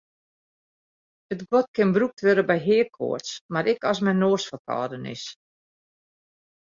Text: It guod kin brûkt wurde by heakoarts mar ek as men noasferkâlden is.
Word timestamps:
It 1.33 1.41
guod 1.49 1.65
kin 1.75 1.89
brûkt 1.95 2.19
wurde 2.25 2.43
by 2.49 2.57
heakoarts 2.67 3.31
mar 3.53 3.65
ek 3.73 3.81
as 3.91 3.99
men 4.05 4.19
noasferkâlden 4.21 5.03
is. 5.15 5.25